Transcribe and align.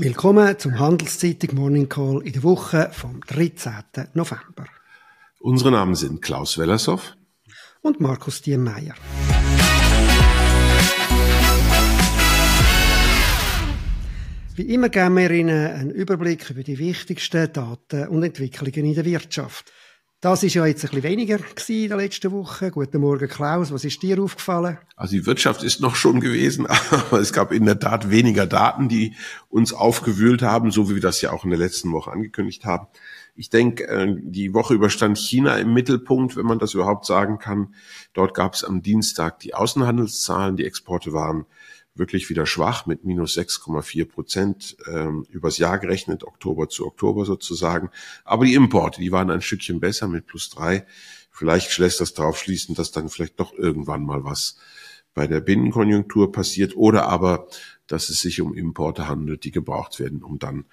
Willkommen 0.00 0.56
zum 0.60 0.78
Handelszeitung 0.78 1.56
Morning 1.56 1.88
Call 1.88 2.22
in 2.24 2.32
der 2.32 2.44
Woche 2.44 2.88
vom 2.92 3.20
13. 3.26 3.72
November. 4.14 4.64
Unsere 5.40 5.72
Namen 5.72 5.96
sind 5.96 6.22
Klaus 6.22 6.56
Wellershoff 6.56 7.16
und 7.82 8.00
Markus 8.00 8.40
Diemeyer. 8.40 8.94
Wie 14.54 14.72
immer 14.72 14.88
geben 14.88 15.16
wir 15.16 15.32
Ihnen 15.32 15.66
einen 15.66 15.90
Überblick 15.90 16.48
über 16.50 16.62
die 16.62 16.78
wichtigsten 16.78 17.52
Daten 17.52 18.06
und 18.06 18.22
Entwicklungen 18.22 18.86
in 18.86 18.94
der 18.94 19.04
Wirtschaft. 19.04 19.72
Das 20.20 20.42
ist 20.42 20.54
ja 20.54 20.66
jetzt 20.66 20.82
ein 20.82 20.90
bisschen 20.90 21.04
weniger 21.04 21.38
in 21.68 21.88
der 21.88 21.96
letzten 21.96 22.32
Woche. 22.32 22.72
Guten 22.72 23.00
Morgen, 23.00 23.28
Klaus. 23.28 23.70
Was 23.70 23.84
ist 23.84 24.02
dir 24.02 24.20
aufgefallen? 24.20 24.78
Also 24.96 25.12
die 25.12 25.26
Wirtschaft 25.26 25.62
ist 25.62 25.80
noch 25.80 25.94
schon 25.94 26.18
gewesen, 26.18 26.66
aber 26.66 27.20
es 27.20 27.32
gab 27.32 27.52
in 27.52 27.66
der 27.66 27.78
Tat 27.78 28.10
weniger 28.10 28.44
Daten, 28.44 28.88
die 28.88 29.14
uns 29.48 29.72
aufgewühlt 29.72 30.42
haben, 30.42 30.72
so 30.72 30.90
wie 30.90 30.96
wir 30.96 31.00
das 31.00 31.20
ja 31.20 31.30
auch 31.30 31.44
in 31.44 31.50
der 31.50 31.58
letzten 31.60 31.92
Woche 31.92 32.10
angekündigt 32.10 32.64
haben. 32.64 32.88
Ich 33.36 33.48
denke, 33.48 33.86
äh, 33.86 34.16
die 34.20 34.54
Woche 34.54 34.74
überstand 34.74 35.18
China 35.18 35.56
im 35.56 35.72
Mittelpunkt, 35.72 36.34
wenn 36.34 36.46
man 36.46 36.58
das 36.58 36.74
überhaupt 36.74 37.06
sagen 37.06 37.38
kann. 37.38 37.76
Dort 38.12 38.34
gab 38.34 38.54
es 38.54 38.64
am 38.64 38.82
Dienstag 38.82 39.38
die 39.38 39.54
Außenhandelszahlen. 39.54 40.56
Die 40.56 40.64
Exporte 40.64 41.12
waren 41.12 41.46
wirklich 41.98 42.30
wieder 42.30 42.46
schwach 42.46 42.86
mit 42.86 43.04
minus 43.04 43.36
6,4 43.36 44.06
Prozent 44.06 44.76
ähm, 44.86 45.26
übers 45.30 45.58
Jahr 45.58 45.78
gerechnet, 45.78 46.24
Oktober 46.24 46.68
zu 46.68 46.86
Oktober 46.86 47.24
sozusagen. 47.24 47.90
Aber 48.24 48.44
die 48.44 48.54
Importe, 48.54 49.00
die 49.00 49.12
waren 49.12 49.30
ein 49.30 49.42
Stückchen 49.42 49.80
besser 49.80 50.08
mit 50.08 50.26
plus 50.26 50.50
drei. 50.50 50.86
Vielleicht 51.30 51.76
lässt 51.78 52.00
das 52.00 52.14
darauf 52.14 52.38
schließen, 52.38 52.74
dass 52.74 52.90
dann 52.90 53.08
vielleicht 53.08 53.38
doch 53.38 53.52
irgendwann 53.52 54.04
mal 54.04 54.24
was 54.24 54.56
bei 55.14 55.26
der 55.26 55.40
Binnenkonjunktur 55.40 56.32
passiert 56.32 56.76
oder 56.76 57.08
aber, 57.08 57.48
dass 57.86 58.08
es 58.08 58.20
sich 58.20 58.40
um 58.40 58.54
Importe 58.54 59.08
handelt, 59.08 59.44
die 59.44 59.50
gebraucht 59.50 59.98
werden, 59.98 60.22
um 60.22 60.38
dann 60.38 60.64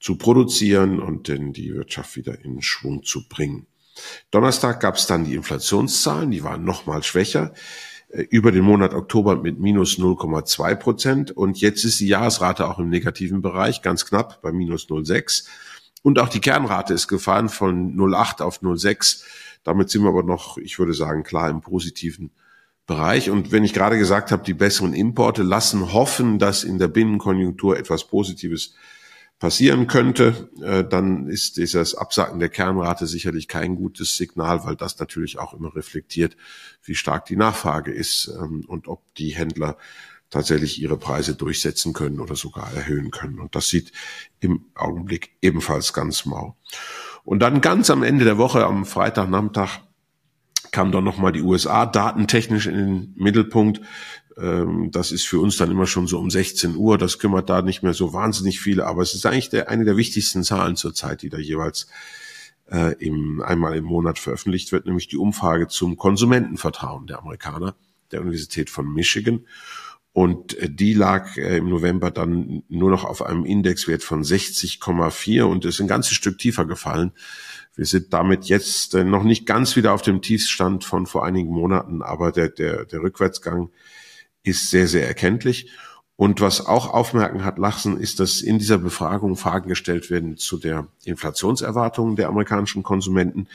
zu 0.00 0.16
produzieren 0.16 1.00
und 1.00 1.28
denn 1.28 1.52
die 1.52 1.72
Wirtschaft 1.72 2.16
wieder 2.16 2.44
in 2.44 2.60
Schwung 2.60 3.04
zu 3.04 3.28
bringen. 3.28 3.66
Donnerstag 4.30 4.80
gab 4.80 4.96
es 4.96 5.06
dann 5.06 5.24
die 5.24 5.34
Inflationszahlen, 5.34 6.30
die 6.30 6.42
waren 6.42 6.64
noch 6.64 6.86
mal 6.86 7.02
schwächer. 7.02 7.54
Äh, 8.14 8.26
über 8.30 8.52
den 8.52 8.64
Monat 8.64 8.94
Oktober 8.94 9.36
mit 9.36 9.58
minus 9.58 9.98
0,2 9.98 10.74
Prozent. 10.76 11.30
Und 11.32 11.60
jetzt 11.60 11.84
ist 11.84 12.00
die 12.00 12.08
Jahresrate 12.08 12.68
auch 12.68 12.78
im 12.78 12.88
negativen 12.88 13.42
Bereich, 13.42 13.82
ganz 13.82 14.06
knapp 14.06 14.40
bei 14.42 14.52
minus 14.52 14.88
0,6. 14.88 15.46
Und 16.02 16.18
auch 16.18 16.28
die 16.28 16.40
Kernrate 16.40 16.94
ist 16.94 17.08
gefallen 17.08 17.48
von 17.48 17.96
0,8 17.96 18.42
auf 18.42 18.60
0,6. 18.62 19.22
Damit 19.64 19.90
sind 19.90 20.02
wir 20.02 20.10
aber 20.10 20.22
noch, 20.22 20.58
ich 20.58 20.78
würde 20.78 20.92
sagen, 20.92 21.22
klar 21.22 21.48
im 21.48 21.60
positiven 21.60 22.30
Bereich. 22.86 23.30
Und 23.30 23.50
wenn 23.50 23.64
ich 23.64 23.72
gerade 23.72 23.96
gesagt 23.98 24.30
habe, 24.30 24.44
die 24.44 24.52
besseren 24.52 24.92
Importe 24.92 25.42
lassen 25.42 25.94
hoffen, 25.94 26.38
dass 26.38 26.64
in 26.64 26.78
der 26.78 26.88
Binnenkonjunktur 26.88 27.78
etwas 27.78 28.04
Positives 28.04 28.74
passieren 29.44 29.88
könnte, 29.88 30.48
äh, 30.62 30.84
dann 30.84 31.28
ist 31.28 31.58
dieses 31.58 31.94
Absacken 31.94 32.40
der 32.40 32.48
Kernrate 32.48 33.06
sicherlich 33.06 33.46
kein 33.46 33.76
gutes 33.76 34.16
Signal, 34.16 34.64
weil 34.64 34.74
das 34.74 34.98
natürlich 34.98 35.38
auch 35.38 35.52
immer 35.52 35.76
reflektiert, 35.76 36.34
wie 36.82 36.94
stark 36.94 37.26
die 37.26 37.36
Nachfrage 37.36 37.92
ist 37.92 38.32
ähm, 38.40 38.64
und 38.66 38.88
ob 38.88 39.02
die 39.16 39.34
Händler 39.34 39.76
tatsächlich 40.30 40.80
ihre 40.80 40.96
Preise 40.96 41.34
durchsetzen 41.34 41.92
können 41.92 42.20
oder 42.20 42.36
sogar 42.36 42.72
erhöhen 42.72 43.10
können. 43.10 43.38
Und 43.38 43.54
das 43.54 43.68
sieht 43.68 43.92
im 44.40 44.64
Augenblick 44.74 45.32
ebenfalls 45.42 45.92
ganz 45.92 46.24
mau. 46.24 46.56
Und 47.22 47.40
dann 47.40 47.60
ganz 47.60 47.90
am 47.90 48.02
Ende 48.02 48.24
der 48.24 48.38
Woche, 48.38 48.64
am 48.64 48.86
Freitagnachmittag, 48.86 49.80
kam 50.70 50.90
dann 50.90 51.04
nochmal 51.04 51.32
die 51.32 51.42
USA 51.42 51.84
datentechnisch 51.84 52.66
in 52.66 52.76
den 52.76 53.14
Mittelpunkt. 53.16 53.82
Ähm, 54.38 54.90
das 54.90 55.12
ist 55.12 55.26
für 55.26 55.40
uns 55.40 55.56
dann 55.56 55.70
immer 55.70 55.86
schon 55.86 56.06
so 56.06 56.18
um 56.18 56.30
16 56.30 56.76
Uhr. 56.76 56.98
Das 56.98 57.18
kümmert 57.18 57.48
da 57.48 57.62
nicht 57.62 57.82
mehr 57.82 57.94
so 57.94 58.12
wahnsinnig 58.12 58.60
viele, 58.60 58.86
aber 58.86 59.02
es 59.02 59.14
ist 59.14 59.26
eigentlich 59.26 59.50
der, 59.50 59.68
eine 59.68 59.84
der 59.84 59.96
wichtigsten 59.96 60.42
Zahlen 60.44 60.76
zurzeit, 60.76 61.22
die 61.22 61.30
da 61.30 61.38
jeweils 61.38 61.88
äh, 62.70 62.94
im, 62.98 63.42
einmal 63.42 63.76
im 63.76 63.84
Monat 63.84 64.18
veröffentlicht 64.18 64.72
wird, 64.72 64.86
nämlich 64.86 65.08
die 65.08 65.16
Umfrage 65.16 65.68
zum 65.68 65.96
Konsumentenvertrauen 65.96 67.06
der 67.06 67.18
Amerikaner 67.18 67.76
der 68.10 68.20
Universität 68.20 68.70
von 68.70 68.92
Michigan. 68.92 69.46
Und 70.12 70.56
äh, 70.58 70.70
die 70.70 70.94
lag 70.94 71.36
äh, 71.36 71.58
im 71.58 71.68
November 71.68 72.10
dann 72.10 72.62
nur 72.68 72.90
noch 72.90 73.04
auf 73.04 73.22
einem 73.22 73.44
Indexwert 73.44 74.02
von 74.02 74.22
60,4 74.22 75.42
und 75.42 75.64
ist 75.64 75.80
ein 75.80 75.88
ganzes 75.88 76.14
Stück 76.14 76.38
tiefer 76.38 76.64
gefallen. 76.66 77.12
Wir 77.74 77.86
sind 77.86 78.12
damit 78.12 78.44
jetzt 78.44 78.94
äh, 78.94 79.02
noch 79.02 79.24
nicht 79.24 79.46
ganz 79.46 79.74
wieder 79.74 79.92
auf 79.92 80.02
dem 80.02 80.22
Tiefstand 80.22 80.84
von 80.84 81.06
vor 81.06 81.26
einigen 81.26 81.50
Monaten, 81.50 82.02
aber 82.02 82.30
der, 82.30 82.48
der, 82.48 82.84
der 82.84 83.02
Rückwärtsgang 83.02 83.70
ist 84.44 84.70
sehr, 84.70 84.86
sehr 84.86 85.08
erkenntlich. 85.08 85.70
Und 86.16 86.40
was 86.40 86.64
auch 86.64 86.94
aufmerken 86.94 87.44
hat 87.44 87.58
Lachsen, 87.58 87.98
ist, 87.98 88.20
dass 88.20 88.40
in 88.40 88.60
dieser 88.60 88.78
Befragung 88.78 89.36
Fragen 89.36 89.68
gestellt 89.68 90.10
werden 90.10 90.36
zu 90.36 90.58
der 90.58 90.86
Inflationserwartung 91.04 92.14
der 92.14 92.28
amerikanischen 92.28 92.84
Konsumenten. 92.84 93.48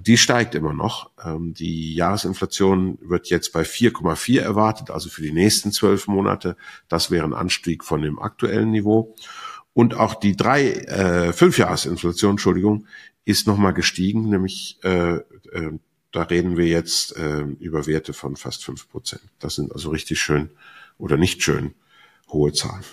Die 0.00 0.16
steigt 0.16 0.56
immer 0.56 0.72
noch. 0.72 1.10
Ähm, 1.24 1.54
die 1.54 1.94
Jahresinflation 1.94 2.98
wird 3.00 3.28
jetzt 3.28 3.52
bei 3.52 3.62
4,4 3.62 4.40
erwartet, 4.40 4.90
also 4.90 5.08
für 5.08 5.22
die 5.22 5.30
nächsten 5.30 5.70
zwölf 5.70 6.08
Monate. 6.08 6.56
Das 6.88 7.12
wäre 7.12 7.26
ein 7.26 7.32
Anstieg 7.32 7.84
von 7.84 8.02
dem 8.02 8.18
aktuellen 8.18 8.72
Niveau. 8.72 9.14
Und 9.72 9.94
auch 9.94 10.14
die 10.14 10.34
drei, 10.34 10.72
äh, 10.72 11.32
Fünfjahresinflation, 11.32 12.32
Entschuldigung, 12.32 12.86
ist 13.24 13.46
nochmal 13.46 13.72
gestiegen, 13.72 14.30
nämlich 14.30 14.78
äh, 14.82 15.14
äh, 15.14 15.78
da 16.14 16.22
reden 16.22 16.56
wir 16.56 16.66
jetzt 16.66 17.16
äh, 17.16 17.40
über 17.58 17.86
Werte 17.88 18.12
von 18.12 18.36
fast 18.36 18.64
fünf 18.64 18.88
Prozent. 18.88 19.24
Das 19.40 19.56
sind 19.56 19.72
also 19.72 19.90
richtig 19.90 20.20
schön 20.20 20.50
oder 20.96 21.16
nicht 21.16 21.42
schön 21.42 21.74
hohe 22.28 22.52
Zahlen. 22.52 22.84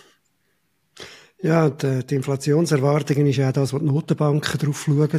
Ja, 1.43 1.69
die, 1.69 2.05
die 2.05 2.15
Inflationserwartungen 2.15 3.27
ist 3.27 3.37
ja 3.37 3.51
das, 3.51 3.73
was 3.73 3.79
die 3.79 3.85
Notenbanken 3.85 4.59
drauf 4.59 4.83
schauen, 4.85 5.09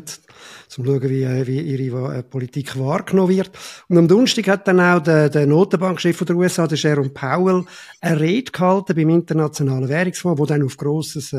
zum 0.68 0.84
zu 0.84 0.84
schauen, 0.84 1.08
wie, 1.08 1.22
äh, 1.22 1.46
wie 1.46 1.60
ihre 1.60 2.16
äh, 2.16 2.22
Politik 2.24 2.76
wahrgenommen 2.76 3.36
wird. 3.36 3.50
Und 3.88 3.98
am 3.98 4.08
Donnerstag 4.08 4.48
hat 4.48 4.66
dann 4.66 4.80
auch 4.80 5.00
der, 5.00 5.28
der 5.30 5.46
Notenbankchef 5.46 6.24
der 6.24 6.36
USA, 6.36 6.66
der 6.66 6.78
Jerome 6.78 7.10
Powell, 7.10 7.64
eine 8.00 8.20
Rede 8.20 8.50
gehalten 8.50 8.96
beim 8.96 9.10
Internationalen 9.10 9.88
Währungsfonds, 9.88 10.40
wo 10.40 10.46
dann 10.46 10.64
auf 10.64 10.76
grosses 10.76 11.32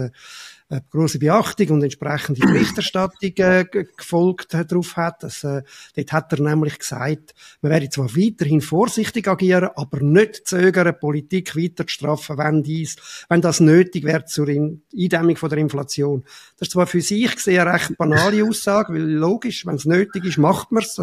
äh, 0.70 0.78
äh, 0.78 0.82
große 0.90 1.20
Beachtung 1.20 1.70
und 1.70 1.84
entsprechende 1.84 2.42
Berichterstattung 2.46 3.34
äh, 3.38 3.66
gefolgt 3.98 4.54
hat, 4.54 4.72
drauf 4.72 4.98
hat. 4.98 5.24
Das, 5.24 5.44
äh, 5.44 5.62
dort 5.96 6.12
hat 6.12 6.34
er 6.34 6.42
nämlich 6.42 6.80
gesagt, 6.80 7.34
man 7.62 7.72
werde 7.72 7.90
zwar 7.90 8.16
weiterhin 8.16 8.62
vorsichtig 8.62 9.28
agieren, 9.28 9.70
aber 9.76 10.02
nicht 10.02 10.48
zögern, 10.48 10.98
Politik 11.00 11.56
weiter 11.56 11.86
zu 11.86 11.94
straffen, 11.94 12.38
wenn 12.38 12.64
dies, 12.64 12.96
wenn 13.30 13.42
das 13.42 13.60
nötig 13.60 14.04
wäre 14.04 14.26
zur 14.26 14.48
Eindämmung 14.48 15.36
von 15.36 15.50
der 15.50 15.60
Inflation. 15.60 16.24
Das 16.58 16.68
ist 16.68 16.72
zwar 16.72 16.88
für 16.88 17.02
sich 17.02 17.36
gesehen 17.36 17.62
eine 17.62 17.74
recht 17.74 17.98
banale 17.98 18.44
Aussage, 18.48 18.94
weil 18.94 19.02
logisch, 19.02 19.66
wenn 19.66 19.76
es 19.76 19.86
nötig 19.86 20.26
ist, 20.26 20.38
macht 20.38 20.72
man 20.72 20.84
es. 20.84 21.00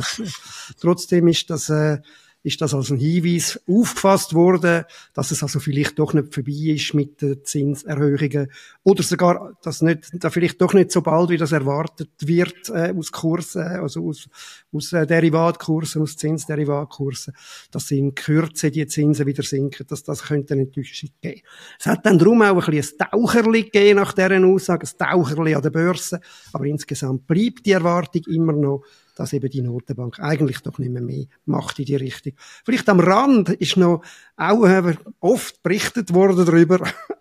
Trotzdem 0.80 1.28
ist 1.28 1.50
das 1.50 1.68
äh, 1.68 1.98
ist 2.42 2.60
das 2.60 2.74
als 2.74 2.90
ein 2.90 2.98
Hinweis 2.98 3.60
aufgefasst 3.68 4.34
worden, 4.34 4.84
dass 5.12 5.30
es 5.30 5.42
also 5.42 5.60
vielleicht 5.60 5.98
doch 5.98 6.14
nicht 6.14 6.32
vorbei 6.32 6.74
ist 6.74 6.94
mit 6.94 7.20
den 7.20 7.44
Zinserhöhungen 7.44 8.50
oder 8.82 9.02
sogar, 9.02 9.56
dass 9.62 9.82
nicht, 9.82 10.08
da 10.14 10.30
vielleicht 10.30 10.60
doch 10.60 10.72
nicht 10.72 10.90
so 10.90 11.02
bald, 11.02 11.30
wie 11.30 11.36
das 11.36 11.52
erwartet 11.52 12.10
wird, 12.20 12.70
äh, 12.70 12.94
aus 12.96 13.12
Kursen, 13.12 13.62
also 13.62 14.08
aus, 14.08 14.28
aus 14.72 14.92
äh, 14.92 15.06
Derivatkursen, 15.06 16.02
aus 16.02 16.16
Zinsderivatkursen, 16.16 17.34
dass 17.70 17.90
in 17.90 18.14
Kürze 18.14 18.70
die 18.70 18.86
Zinsen 18.86 19.26
wieder 19.26 19.42
sinken, 19.42 19.86
dass 19.86 20.02
das 20.02 20.22
könnte 20.24 20.54
eine 20.54 20.62
Enttäuschung 20.62 21.10
geben. 21.20 21.40
Es 21.78 21.86
hat 21.86 22.04
dann 22.06 22.18
darum 22.18 22.42
auch 22.42 22.66
ein 22.66 22.74
bisschen 22.74 23.00
ein 23.00 23.10
Taucherli 23.10 23.64
gegeben 23.64 23.96
nach 23.96 24.12
deren 24.12 24.44
Aussage, 24.44 24.86
ein 24.86 24.98
Taucherli 24.98 25.54
an 25.54 25.62
der 25.62 25.70
Börse, 25.70 26.20
aber 26.52 26.64
insgesamt 26.66 27.26
bleibt 27.26 27.66
die 27.66 27.72
Erwartung 27.72 28.22
immer 28.28 28.52
noch, 28.52 28.84
dass 29.20 29.32
eben 29.34 29.50
die 29.50 29.60
Notenbank 29.60 30.18
eigentlich 30.18 30.60
doch 30.60 30.78
nicht 30.78 30.90
mehr 30.90 31.02
mehr 31.02 31.26
macht 31.44 31.78
in 31.78 31.84
die 31.84 31.96
Richtung. 31.96 32.32
Vielleicht 32.64 32.88
am 32.88 33.00
Rand 33.00 33.50
ist 33.50 33.76
noch 33.76 34.02
auch 34.36 34.64
äh, 34.64 34.94
oft 35.20 35.62
berichtet 35.62 36.14
worden 36.14 36.46
darüber, 36.46 36.78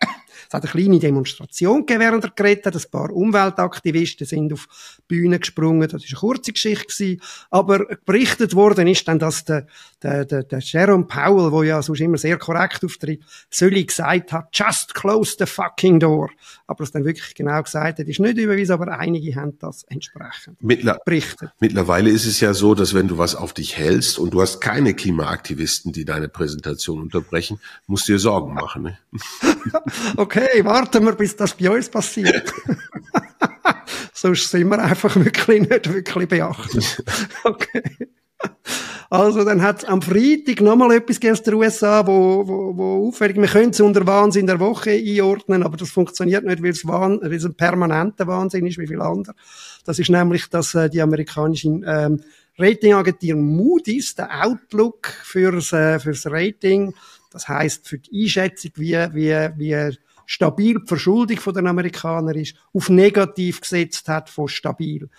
es 0.49 0.53
hat 0.55 0.63
eine 0.63 0.71
kleine 0.71 0.97
Demonstration 0.97 1.85
gegeben 1.85 1.99
während 1.99 2.23
der 2.23 2.31
geredet 2.31 2.65
hat. 2.65 2.75
Ein 2.75 2.89
paar 2.89 3.11
Umweltaktivisten 3.11 4.25
sind 4.25 4.51
auf 4.51 4.67
die 4.97 5.03
Bühne 5.07 5.37
gesprungen. 5.37 5.87
Das 5.87 6.01
war 6.01 6.07
eine 6.07 6.19
kurze 6.19 6.53
Geschichte 6.53 6.87
gewesen. 6.87 7.21
Aber 7.51 7.85
berichtet 8.03 8.55
worden 8.55 8.87
ist 8.87 9.07
dann, 9.07 9.19
dass 9.19 9.45
der, 9.45 9.67
der, 10.01 10.25
der, 10.25 10.41
der 10.41 10.57
Jerome 10.57 11.03
Powell, 11.03 11.51
der 11.51 11.63
ja 11.69 11.81
sonst 11.83 11.99
immer 11.99 12.17
sehr 12.17 12.39
korrekt 12.39 12.83
auftritt, 12.83 13.21
Sölli 13.51 13.85
gesagt 13.85 14.31
hat, 14.33 14.47
just 14.51 14.95
close 14.95 15.35
the 15.37 15.45
fucking 15.45 15.99
door. 15.99 16.31
Aber 16.65 16.83
es 16.83 16.91
dann 16.91 17.05
wirklich 17.05 17.35
genau 17.35 17.61
gesagt 17.61 17.99
hat, 17.99 18.07
ist 18.07 18.19
nicht 18.19 18.37
überwiesen, 18.39 18.73
aber 18.73 18.97
einige 18.97 19.35
haben 19.35 19.55
das 19.59 19.83
entsprechend 19.83 20.63
Mittler 20.63 20.97
berichtet. 21.05 21.51
Mittlerweile 21.59 22.09
ist 22.09 22.25
es 22.25 22.39
ja 22.39 22.55
so, 22.55 22.73
dass 22.73 22.95
wenn 22.95 23.07
du 23.07 23.19
was 23.19 23.35
auf 23.35 23.53
dich 23.53 23.77
hältst 23.77 24.17
und 24.17 24.33
du 24.33 24.41
hast 24.41 24.61
keine 24.61 24.95
Klimaaktivisten, 24.95 25.91
die 25.91 26.05
deine 26.05 26.27
Präsentation 26.27 26.99
unterbrechen, 27.01 27.59
musst 27.85 28.07
du 28.07 28.13
dir 28.13 28.19
Sorgen 28.19 28.55
machen. 28.55 28.81
Ne? 28.81 28.97
okay 30.17 30.38
okay, 30.39 30.65
warten 30.65 31.05
wir, 31.05 31.13
bis 31.13 31.35
das 31.35 31.53
bei 31.53 31.69
uns 31.69 31.89
passiert. 31.89 32.53
Sonst 34.13 34.51
sind 34.51 34.67
wir 34.69 34.79
einfach 34.79 35.15
wirklich 35.15 35.61
nicht 35.61 35.93
wirklich 35.93 36.27
beachtet. 36.27 37.03
Okay. 37.43 37.83
Also, 39.09 39.43
dann 39.43 39.61
hat 39.61 39.87
am 39.89 40.01
Freitag 40.01 40.61
nochmal 40.61 40.91
etwas 40.95 41.19
aus 41.29 41.41
der 41.41 41.55
USA, 41.55 42.05
wo, 42.05 42.47
wo, 42.47 42.77
wo 42.77 43.07
auffällig, 43.07 43.37
wir 43.37 43.47
können 43.47 43.71
es 43.71 43.81
unter 43.81 44.05
Wahnsinn 44.05 44.45
der 44.45 44.59
Woche 44.59 44.91
einordnen, 44.91 45.63
aber 45.63 45.77
das 45.77 45.89
funktioniert 45.89 46.45
nicht, 46.45 46.61
weil 46.61 46.69
es, 46.69 46.85
Wahn, 46.85 47.19
weil 47.21 47.33
es 47.33 47.43
ein 47.43 47.55
permanenter 47.55 48.27
Wahnsinn 48.27 48.67
ist, 48.67 48.77
wie 48.77 48.87
viel 48.87 49.01
andere. 49.01 49.33
Das 49.83 49.99
ist 49.99 50.09
nämlich, 50.09 50.49
dass 50.49 50.75
äh, 50.75 50.89
die 50.89 51.01
amerikanischen 51.01 51.83
ähm, 51.87 52.23
Ratingagentur 52.57 53.35
Moody's, 53.35 54.15
der 54.15 54.45
Outlook 54.45 55.07
fürs, 55.07 55.73
äh, 55.73 55.99
fürs 55.99 56.25
Rating, 56.27 56.93
das 57.31 57.47
heißt 57.47 57.87
für 57.87 57.97
die 57.97 58.25
Einschätzung, 58.25 58.71
wie, 58.75 58.95
wie, 59.13 59.49
wie 59.57 59.97
stabil 60.29 60.75
die 60.79 60.85
Verschuldung 60.85 61.39
der 61.55 61.65
Amerikaner 61.65 62.35
ist, 62.35 62.55
auf 62.71 62.89
negativ 62.89 63.61
gesetzt 63.61 64.07
hat 64.07 64.29
von 64.29 64.47
stabil. 64.47 65.09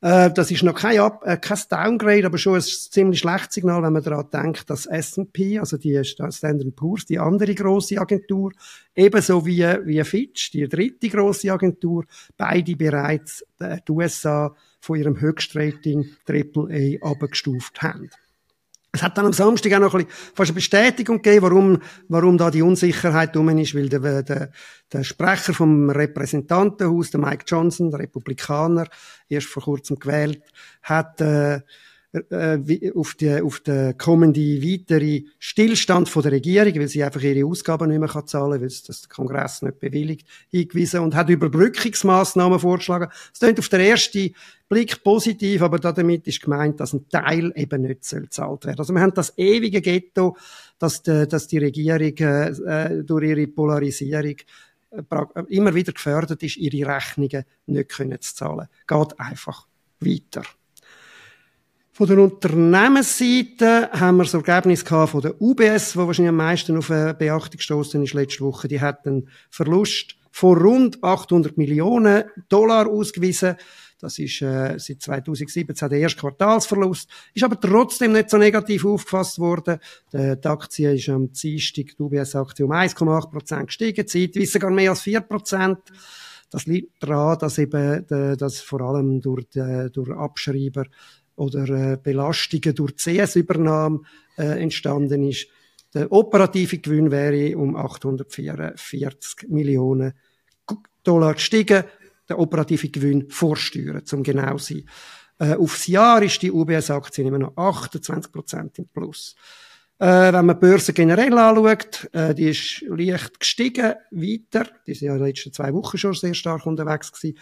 Äh, 0.00 0.30
das 0.32 0.50
ist 0.50 0.62
noch 0.62 0.74
kein, 0.74 1.00
Up 1.00 1.22
äh, 1.26 1.36
kein 1.36 1.58
Downgrade, 1.68 2.24
aber 2.24 2.38
schon 2.38 2.54
ein 2.54 2.62
ziemlich 2.62 3.18
schlechtes 3.18 3.56
Signal, 3.56 3.82
wenn 3.82 3.92
man 3.92 4.02
daran 4.02 4.30
denkt, 4.32 4.70
dass 4.70 4.86
S&P, 4.86 5.58
also 5.58 5.76
die 5.76 6.02
Standard 6.02 6.74
Poor's, 6.76 7.04
die 7.04 7.18
andere 7.18 7.54
große 7.54 7.98
Agentur, 8.00 8.52
ebenso 8.94 9.44
wie, 9.44 9.64
wie 9.84 10.02
Fitch, 10.04 10.50
die 10.50 10.66
dritte 10.66 11.10
große 11.10 11.52
Agentur, 11.52 12.06
beide 12.38 12.74
bereits 12.74 13.44
äh, 13.58 13.78
die 13.86 13.92
USA 13.92 14.54
von 14.80 14.98
ihrem 14.98 15.20
Höchstrating 15.20 16.08
AAA 16.26 17.02
abgestuft 17.02 17.82
haben. 17.82 18.08
Es 18.98 19.02
hat 19.04 19.16
dann 19.16 19.26
am 19.26 19.32
Samstag 19.32 19.72
auch 19.74 19.78
noch 19.78 19.94
ein 19.94 20.06
bisschen 20.06 20.32
fast 20.34 20.50
eine 20.50 20.56
Bestätigung 20.56 21.22
gegeben, 21.22 21.42
warum, 21.42 21.82
warum 22.08 22.36
da 22.36 22.50
die 22.50 22.62
Unsicherheit 22.62 23.36
rum 23.36 23.48
ist, 23.50 23.72
weil 23.76 23.88
der, 23.88 24.24
der, 24.24 24.50
der 24.92 25.04
Sprecher 25.04 25.54
vom 25.54 25.88
Repräsentantenhaus, 25.88 27.12
der 27.12 27.20
Mike 27.20 27.44
Johnson, 27.46 27.92
der 27.92 28.00
Republikaner, 28.00 28.88
erst 29.28 29.46
vor 29.46 29.62
kurzem 29.62 30.00
gewählt, 30.00 30.42
hat 30.82 31.20
äh, 31.20 31.60
äh, 32.12 32.92
auf, 32.94 33.14
die, 33.14 33.40
auf 33.42 33.60
den 33.60 33.98
kommenden 33.98 34.62
weiteren 34.62 35.26
Stillstand 35.38 36.08
von 36.08 36.22
der 36.22 36.32
Regierung, 36.32 36.74
weil 36.76 36.88
sie 36.88 37.04
einfach 37.04 37.20
ihre 37.20 37.46
Ausgaben 37.46 37.90
nicht 37.90 37.98
mehr 37.98 38.08
kann 38.08 38.26
zahlen 38.26 38.52
kann, 38.52 38.60
weil 38.62 38.66
es 38.68 38.82
das 38.82 39.02
der 39.02 39.10
Kongress 39.10 39.60
nicht 39.60 39.78
bewilligt, 39.78 40.26
hingewiesen 40.48 41.00
und 41.00 41.14
hat 41.14 41.28
Überbrückungsmaßnahmen 41.28 42.60
vorgeschlagen. 42.60 43.08
Es 43.32 43.40
klingt 43.40 43.58
auf 43.58 43.68
den 43.68 43.80
ersten 43.80 44.34
Blick 44.70 45.02
positiv, 45.02 45.60
aber 45.60 45.78
damit 45.78 46.26
ist 46.26 46.40
gemeint, 46.42 46.80
dass 46.80 46.94
ein 46.94 47.08
Teil 47.10 47.52
eben 47.54 47.82
nicht 47.82 48.08
gezahlt 48.08 48.64
werden. 48.64 48.78
Also 48.78 48.94
wir 48.94 49.02
haben 49.02 49.14
das 49.14 49.36
ewige 49.36 49.82
Ghetto, 49.82 50.36
dass 50.78 51.02
die, 51.02 51.28
dass 51.28 51.46
die 51.46 51.58
Regierung 51.58 52.16
äh, 52.18 52.48
äh 52.48 53.04
durch 53.04 53.28
ihre 53.28 53.46
Polarisierung 53.48 54.36
äh, 54.90 55.42
immer 55.48 55.74
wieder 55.74 55.92
gefördert 55.92 56.42
ist, 56.42 56.56
ihre 56.56 56.88
Rechnungen 56.88 57.44
nicht 57.66 57.90
können 57.90 58.20
zu 58.20 58.34
zahlen. 58.34 58.68
Geht 58.86 59.20
einfach 59.20 59.66
weiter. 60.00 60.42
Von 61.98 62.06
der 62.06 62.18
Unternehmensseite 62.20 63.90
haben 63.90 64.18
wir 64.18 64.22
das 64.22 64.34
Ergebnis 64.34 64.84
gehabt 64.84 65.10
von 65.10 65.20
der 65.20 65.42
UBS, 65.42 65.96
wo 65.96 66.06
wahrscheinlich 66.06 66.28
am 66.28 66.36
meisten 66.36 66.76
auf 66.76 66.86
Beachtung 66.86 67.56
gestoßen 67.56 68.00
ist 68.04 68.14
letzte 68.14 68.44
Woche. 68.44 68.68
Die 68.68 68.80
hat 68.80 69.04
einen 69.04 69.28
Verlust 69.50 70.14
von 70.30 70.56
rund 70.56 71.02
800 71.02 71.58
Millionen 71.58 72.22
Dollar 72.48 72.86
ausgewiesen. 72.86 73.56
Das 73.98 74.20
ist 74.20 74.40
äh, 74.42 74.78
seit 74.78 75.02
2017 75.02 75.88
der 75.88 75.98
erste 75.98 76.20
Quartalsverlust. 76.20 77.10
Ist 77.34 77.42
aber 77.42 77.60
trotzdem 77.60 78.12
nicht 78.12 78.30
so 78.30 78.36
negativ 78.36 78.84
aufgefasst 78.84 79.40
worden. 79.40 79.80
Die, 80.12 80.46
Aktie 80.46 80.94
ist 80.94 81.08
am 81.08 81.32
Dienstag, 81.32 81.96
die 81.98 82.00
UBS-Aktie, 82.00 82.64
um 82.64 82.70
1,8 82.70 83.28
Prozent 83.28 83.66
gestiegen, 83.66 84.06
zeitweise 84.06 84.52
sogar 84.52 84.70
mehr 84.70 84.90
als 84.90 85.00
4 85.00 85.20
Prozent. 85.22 85.78
Das 86.50 86.64
liegt 86.66 87.02
daran, 87.02 87.38
dass 87.38 87.58
eben, 87.58 88.06
dass 88.06 88.60
vor 88.60 88.80
allem 88.82 89.20
durch, 89.20 89.46
durch 89.50 90.10
Abschreiber 90.10 90.84
oder 91.38 91.68
äh, 91.68 91.96
Belastungen 91.96 92.74
durch 92.74 92.96
CS-Übernahme 92.96 94.00
äh, 94.36 94.60
entstanden 94.62 95.28
ist. 95.28 95.48
Der 95.94 96.12
operative 96.12 96.78
Gewinn 96.78 97.10
wäre 97.10 97.56
um 97.56 97.76
844 97.76 99.48
Millionen 99.48 100.12
Dollar 101.02 101.34
gestiegen. 101.34 101.84
Der 102.28 102.38
operative 102.38 102.90
Gewinn 102.90 103.30
vor 103.30 103.56
Steuern, 103.56 104.04
zum 104.04 104.22
genau 104.22 104.58
sein. 104.58 104.84
Äh, 105.38 105.54
aufs 105.54 105.86
Jahr 105.86 106.22
ist 106.22 106.42
die 106.42 106.52
UBS-Aktie 106.52 107.24
immer 107.24 107.38
noch 107.38 107.56
28 107.56 108.30
Prozent 108.30 108.78
im 108.78 108.88
Plus. 108.88 109.34
Äh, 109.98 110.32
wenn 110.32 110.46
man 110.46 110.56
die 110.56 110.66
Börse 110.66 110.92
generell 110.92 111.36
anschaut, 111.38 112.08
äh, 112.12 112.34
die 112.34 112.50
ist 112.50 112.84
leicht 112.88 113.40
gestiegen, 113.40 113.94
weiter. 114.10 114.68
Die 114.86 114.94
sind 114.94 115.06
ja 115.06 115.14
in 115.14 115.18
den 115.18 115.28
letzten 115.28 115.52
zwei 115.52 115.72
Wochen 115.72 115.96
schon 115.96 116.14
sehr 116.14 116.34
stark 116.34 116.66
unterwegs 116.66 117.12
gewesen. 117.12 117.38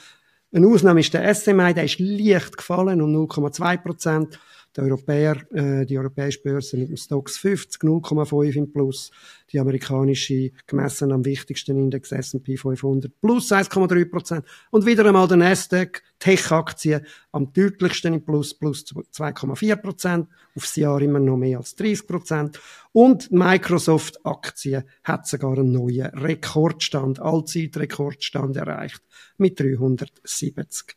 Eine 0.57 0.69
Ausnahme 0.69 1.01
ist 1.01 1.13
der 1.13 1.35
SMI, 1.35 1.75
der 1.75 1.85
ist 1.85 1.99
leicht 1.99 2.57
gefallen 2.57 3.03
um 3.03 3.15
0,2 3.15 3.77
Prozent. 3.77 4.41
Der 4.77 4.85
Europäer, 4.85 5.37
äh, 5.55 5.87
die 5.87 5.97
europäische 5.97 6.43
Börse 6.43 6.77
mit 6.77 6.91
dem 6.91 6.99
Stocks 6.99 7.39
50, 7.39 7.83
0,5 7.83 8.57
im 8.57 8.71
Plus. 8.71 9.11
Die 9.51 9.59
amerikanische, 9.59 10.51
gemessen 10.67 11.13
am 11.13 11.25
wichtigsten 11.25 11.79
Index 11.79 12.13
S&P 12.13 12.59
500, 12.59 13.11
plus 13.21 13.51
1,3 13.51 14.05
Prozent. 14.05 14.45
Und 14.71 14.85
wieder 14.85 15.07
einmal 15.07 15.29
der 15.29 15.39
Nasdaq, 15.39 16.03
Tech-Aktien 16.19 17.07
am 17.33 17.53
deutlichsten 17.53 18.15
im 18.15 18.25
Plus, 18.25 18.53
plus 18.53 18.85
2,4 18.85 19.77
Prozent. 19.77 20.29
Aufs 20.55 20.77
Jahr 20.77 21.01
immer 21.01 21.21
noch 21.21 21.39
mehr 21.39 21.59
als 21.59 21.75
30 21.77 22.07
Prozent. 22.07 22.61
Und 22.93 23.33
Microsoft-Aktien 23.33 24.85
hat 25.05 25.27
sogar 25.27 25.53
einen 25.53 25.73
neuen 25.73 26.07
Rekordstand, 26.07 27.19
Allzeitrekordstand 27.21 28.57
erreicht 28.57 29.03
mit 29.39 29.59
370 29.59 30.97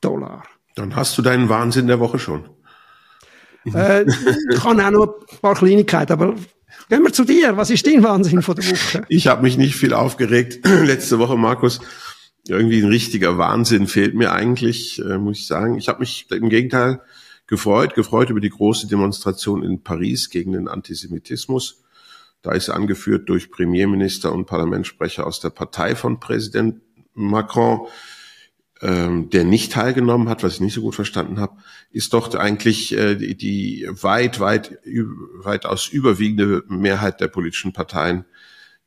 Dollar. 0.00 0.44
Dann 0.76 0.94
hast 0.94 1.16
du 1.18 1.22
deinen 1.22 1.48
Wahnsinn 1.48 1.88
der 1.88 1.98
Woche 1.98 2.18
schon. 2.18 2.55
Äh, 3.74 4.06
ich 4.50 4.64
habe 4.64 4.86
auch 4.86 4.90
noch 4.90 5.06
ein 5.30 5.40
paar 5.40 5.54
Kleinigkeiten, 5.54 6.12
aber 6.12 6.34
gehen 6.88 7.02
wir 7.02 7.12
zu 7.12 7.24
dir. 7.24 7.56
Was 7.56 7.70
ist 7.70 7.86
dein 7.86 8.02
Wahnsinn 8.02 8.42
von 8.42 8.54
der 8.56 8.64
Woche? 8.64 9.04
Ich 9.08 9.26
habe 9.26 9.42
mich 9.42 9.56
nicht 9.56 9.76
viel 9.76 9.92
aufgeregt. 9.92 10.66
Letzte 10.84 11.18
Woche, 11.18 11.36
Markus, 11.36 11.80
irgendwie 12.48 12.80
ein 12.80 12.88
richtiger 12.88 13.38
Wahnsinn 13.38 13.86
fehlt 13.86 14.14
mir 14.14 14.32
eigentlich, 14.32 15.00
äh, 15.00 15.18
muss 15.18 15.38
ich 15.38 15.46
sagen. 15.46 15.78
Ich 15.78 15.88
habe 15.88 16.00
mich 16.00 16.26
im 16.30 16.48
Gegenteil 16.48 17.00
gefreut, 17.46 17.94
gefreut 17.94 18.30
über 18.30 18.40
die 18.40 18.50
große 18.50 18.86
Demonstration 18.86 19.62
in 19.62 19.82
Paris 19.82 20.30
gegen 20.30 20.52
den 20.52 20.68
Antisemitismus. 20.68 21.82
Da 22.42 22.52
ist 22.52 22.68
angeführt 22.68 23.28
durch 23.28 23.50
Premierminister 23.50 24.32
und 24.32 24.46
Parlamentssprecher 24.46 25.26
aus 25.26 25.40
der 25.40 25.50
Partei 25.50 25.96
von 25.96 26.20
Präsident 26.20 26.80
Macron 27.14 27.86
ähm, 28.82 29.30
der 29.30 29.44
nicht 29.44 29.72
teilgenommen 29.72 30.28
hat, 30.28 30.42
was 30.42 30.54
ich 30.54 30.60
nicht 30.60 30.74
so 30.74 30.82
gut 30.82 30.94
verstanden 30.94 31.40
habe, 31.40 31.56
ist 31.90 32.12
doch 32.12 32.34
eigentlich 32.34 32.96
äh, 32.96 33.14
die, 33.14 33.36
die 33.36 33.88
weit, 33.90 34.40
weit, 34.40 34.78
weitaus 34.84 35.88
überwiegende 35.88 36.62
Mehrheit 36.68 37.20
der 37.20 37.28
politischen 37.28 37.72
Parteien 37.72 38.24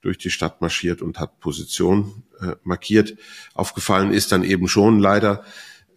durch 0.01 0.17
die 0.17 0.29
Stadt 0.29 0.61
marschiert 0.61 1.01
und 1.01 1.19
hat 1.19 1.39
Position 1.39 2.23
äh, 2.39 2.55
markiert. 2.63 3.17
Aufgefallen 3.53 4.13
ist 4.13 4.31
dann 4.31 4.43
eben 4.43 4.67
schon 4.67 4.99
leider 4.99 5.43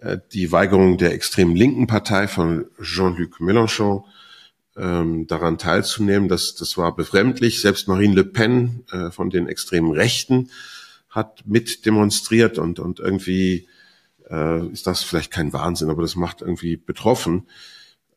äh, 0.01 0.19
die 0.33 0.51
Weigerung 0.51 0.99
der 0.99 1.13
extrem 1.13 1.55
linken 1.55 1.87
Partei 1.87 2.29
von 2.29 2.67
Jean-Luc 2.81 3.41
Mélenchon, 3.41 4.05
ähm, 4.77 5.27
daran 5.27 5.59
teilzunehmen. 5.59 6.29
Das, 6.29 6.55
das 6.55 6.77
war 6.77 6.97
befremdlich. 6.97 7.61
Selbst 7.61 7.89
Marine 7.89 8.15
Le 8.15 8.25
Pen 8.25 8.85
äh, 8.91 9.11
von 9.11 9.31
den 9.31 9.47
extremen 9.47 9.93
Rechten 9.93 10.51
hat 11.11 11.43
mit 11.47 11.85
demonstriert 11.85 12.59
und, 12.59 12.79
und 12.79 12.99
irgendwie 12.99 13.69
äh, 14.33 14.67
ist 14.69 14.87
das 14.87 15.03
vielleicht 15.03 15.31
kein 15.31 15.53
Wahnsinn, 15.53 15.91
aber 15.91 16.03
das 16.03 16.17
macht 16.17 16.41
irgendwie 16.41 16.77
betroffen. 16.77 17.47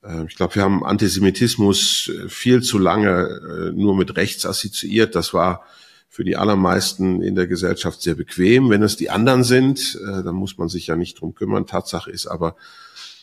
Äh, 0.03 0.25
ich 0.27 0.35
glaube, 0.35 0.55
wir 0.55 0.63
haben 0.63 0.85
Antisemitismus 0.85 2.09
äh, 2.09 2.29
viel 2.29 2.63
zu 2.63 2.79
lange 2.79 3.11
äh, 3.11 3.71
nur 3.71 3.95
mit 3.95 4.15
rechts 4.15 4.45
assoziiert. 4.45 5.15
Das 5.15 5.33
war 5.33 5.65
für 6.07 6.23
die 6.23 6.37
allermeisten 6.37 7.21
in 7.21 7.35
der 7.35 7.47
Gesellschaft 7.47 8.01
sehr 8.01 8.15
bequem. 8.15 8.69
Wenn 8.69 8.83
es 8.83 8.95
die 8.95 9.09
anderen 9.09 9.43
sind, 9.43 9.99
äh, 10.01 10.23
dann 10.23 10.35
muss 10.35 10.57
man 10.57 10.69
sich 10.69 10.87
ja 10.87 10.95
nicht 10.95 11.19
drum 11.19 11.35
kümmern. 11.35 11.67
Tatsache 11.67 12.09
ist 12.09 12.27
aber, 12.27 12.55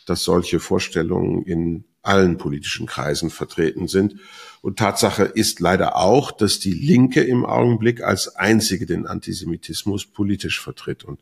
dass 0.05 0.25
solche 0.25 0.61
Vorstellungen 0.61 1.43
in 1.45 1.85
allen 2.03 2.37
politischen 2.37 2.87
Kreisen 2.87 3.31
vertreten 3.31 3.87
sind. 3.87 4.17
Und 4.61 4.79
Tatsache 4.79 5.23
ist 5.23 5.61
leider 5.61 5.97
auch, 5.97 6.33
dass 6.33 6.59
die 6.59 6.73
Linke 6.73 7.23
im 7.23 7.47
Augenblick 7.47 8.03
als 8.03 8.37
einzige 8.37 8.87
den 8.87 9.07
Antisemitismus 9.07 10.05
politisch 10.07 10.61
vertritt. 10.61 11.05
Und 11.05 11.21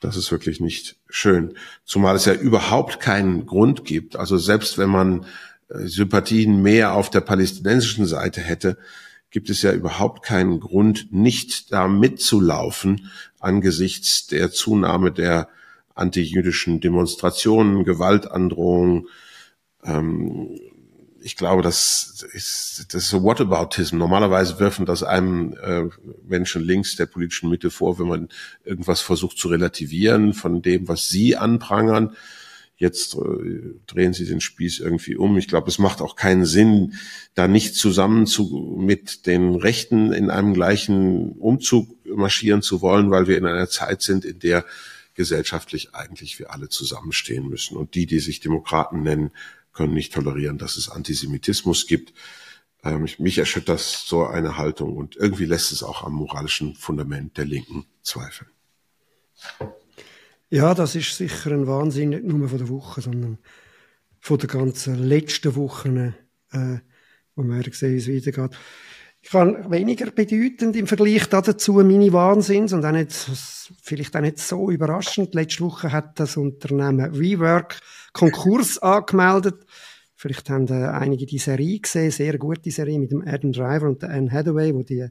das 0.00 0.16
ist 0.16 0.32
wirklich 0.32 0.60
nicht 0.60 0.96
schön. 1.08 1.54
Zumal 1.84 2.16
es 2.16 2.24
ja 2.24 2.34
überhaupt 2.34 3.00
keinen 3.00 3.46
Grund 3.46 3.84
gibt. 3.84 4.16
Also 4.16 4.38
selbst 4.38 4.78
wenn 4.78 4.90
man 4.90 5.26
äh, 5.68 5.86
Sympathien 5.86 6.62
mehr 6.62 6.94
auf 6.94 7.10
der 7.10 7.20
palästinensischen 7.20 8.06
Seite 8.06 8.40
hätte, 8.40 8.78
gibt 9.30 9.50
es 9.50 9.62
ja 9.62 9.72
überhaupt 9.72 10.24
keinen 10.24 10.58
Grund, 10.58 11.12
nicht 11.12 11.72
da 11.72 11.86
mitzulaufen 11.86 13.10
angesichts 13.38 14.26
der 14.26 14.50
Zunahme 14.50 15.12
der 15.12 15.48
antijüdischen 15.94 16.80
Demonstrationen, 16.80 17.84
Gewaltandrohungen, 17.84 19.06
ähm, 19.84 20.58
ich 21.22 21.36
glaube, 21.36 21.62
das 21.62 22.24
ist, 22.32 22.86
das 22.90 23.04
ist 23.04 23.10
so 23.10 23.22
Whataboutism. 23.22 23.98
Normalerweise 23.98 24.58
werfen 24.58 24.86
das 24.86 25.02
einem 25.02 25.54
äh, 25.62 25.84
Menschen 26.26 26.62
links 26.62 26.96
der 26.96 27.06
politischen 27.06 27.50
Mitte 27.50 27.70
vor, 27.70 27.98
wenn 27.98 28.08
man 28.08 28.28
irgendwas 28.64 29.00
versucht 29.00 29.38
zu 29.38 29.48
relativieren 29.48 30.34
von 30.34 30.62
dem, 30.62 30.88
was 30.88 31.08
sie 31.08 31.36
anprangern. 31.36 32.16
jetzt 32.76 33.14
äh, 33.14 33.74
drehen 33.86 34.12
sie 34.14 34.24
den 34.24 34.40
Spieß 34.40 34.80
irgendwie 34.80 35.16
um. 35.16 35.36
Ich 35.36 35.48
glaube, 35.48 35.68
es 35.68 35.78
macht 35.78 36.00
auch 36.00 36.16
keinen 36.16 36.46
Sinn, 36.46 36.94
da 37.34 37.46
nicht 37.46 37.74
zusammen 37.74 38.26
zu, 38.26 38.76
mit 38.78 39.26
den 39.26 39.54
Rechten 39.54 40.12
in 40.12 40.30
einem 40.30 40.54
gleichen 40.54 41.32
Umzug 41.32 41.88
marschieren 42.06 42.62
zu 42.62 42.80
wollen, 42.80 43.10
weil 43.10 43.26
wir 43.26 43.36
in 43.36 43.46
einer 43.46 43.68
Zeit 43.68 44.02
sind, 44.02 44.24
in 44.24 44.38
der 44.38 44.64
gesellschaftlich 45.14 45.94
eigentlich 45.94 46.38
wir 46.38 46.50
alle 46.52 46.70
zusammenstehen 46.70 47.46
müssen. 47.48 47.76
Und 47.76 47.94
die, 47.94 48.06
die 48.06 48.20
sich 48.20 48.40
Demokraten 48.40 49.02
nennen, 49.02 49.32
können 49.80 49.94
nicht 49.94 50.12
tolerieren, 50.12 50.58
dass 50.58 50.76
es 50.76 50.90
Antisemitismus 50.90 51.86
gibt. 51.86 52.12
Ähm, 52.84 53.08
mich 53.16 53.38
erschüttert 53.38 53.80
so 53.80 54.26
eine 54.26 54.58
Haltung 54.58 54.94
und 54.94 55.16
irgendwie 55.16 55.46
lässt 55.46 55.72
es 55.72 55.82
auch 55.82 56.04
am 56.04 56.12
moralischen 56.12 56.74
Fundament 56.74 57.38
der 57.38 57.46
Linken 57.46 57.86
zweifeln. 58.02 58.50
Ja, 60.50 60.74
das 60.74 60.96
ist 60.96 61.16
sicher 61.16 61.52
ein 61.52 61.66
Wahnsinn, 61.66 62.10
nicht 62.10 62.24
nur 62.24 62.46
von 62.46 62.58
der 62.58 62.68
Woche, 62.68 63.00
sondern 63.00 63.38
von 64.18 64.36
der 64.36 64.48
ganzen 64.48 65.02
letzten 65.02 65.56
Wochen, 65.56 66.14
äh, 66.52 66.80
wo 67.34 67.42
wir 67.42 67.72
sehen, 67.72 67.94
wie 67.94 68.16
es 68.16 68.26
weitergeht. 68.26 68.58
Ich 69.22 69.30
kann 69.30 69.70
weniger 69.70 70.10
bedeutend 70.10 70.76
im 70.76 70.86
Vergleich 70.86 71.28
dazu 71.28 71.74
meine 71.74 72.12
Wahnsinns 72.12 72.72
und 72.72 72.84
auch 72.84 72.92
nicht, 72.92 73.12
vielleicht 73.82 74.16
auch 74.16 74.22
nicht 74.22 74.38
so 74.38 74.70
überraschend. 74.70 75.34
Letzte 75.34 75.64
Woche 75.64 75.92
hat 75.92 76.18
das 76.18 76.36
Unternehmen 76.36 77.18
WeWork 77.18 77.80
Konkurs 78.12 78.78
angemeldet. 78.78 79.66
Vielleicht 80.14 80.50
haben 80.50 80.68
äh, 80.68 80.86
einige 80.86 81.26
die 81.26 81.38
Serie 81.38 81.80
gesehen, 81.80 82.10
sehr 82.10 82.38
gute 82.38 82.70
Serie 82.70 82.98
mit 82.98 83.10
dem 83.10 83.22
Adam 83.26 83.52
Driver 83.52 83.88
und 83.88 84.02
der 84.02 84.10
Anne 84.10 84.30
Hathaway, 84.30 84.74
wo 84.74 84.82
die, 84.82 85.08